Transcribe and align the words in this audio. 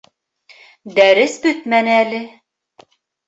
Дәрес 0.99 1.35
бөтмәне 1.45 1.93
әле. 1.99 2.23